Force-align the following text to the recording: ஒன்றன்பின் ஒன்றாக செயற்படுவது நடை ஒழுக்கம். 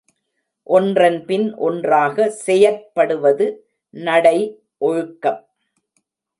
ஒன்றன்பின் 0.67 1.45
ஒன்றாக 1.57 2.25
செயற்படுவது 2.45 3.47
நடை 3.91 4.37
ஒழுக்கம். 4.81 5.41